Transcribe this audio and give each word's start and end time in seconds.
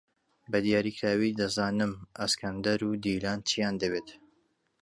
بەدیاریکراوی 0.51 1.37
دەزانم 1.41 1.93
ئەسکەندەر 2.19 2.79
و 2.83 2.99
دیلان 3.03 3.39
چییان 3.49 3.75
دەوێت. 3.81 4.09